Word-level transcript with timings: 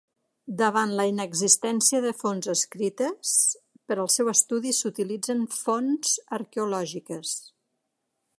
Davant 0.59 0.93
la 0.99 1.03
inexistència 1.09 1.99
de 2.05 2.13
fonts 2.21 2.49
escrites, 2.53 3.35
per 3.91 3.99
al 4.05 4.11
seu 4.17 4.33
estudi 4.35 4.75
s'utilitzen 4.79 5.45
fonts 5.61 6.17
arqueològiques. 6.41 7.37